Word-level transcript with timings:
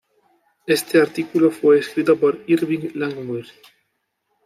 Este 0.65 0.99
artículo 0.99 1.51
fue 1.51 1.77
escrito 1.77 2.19
por 2.19 2.39
Irving 2.47 2.89
Langmuir. 2.95 3.45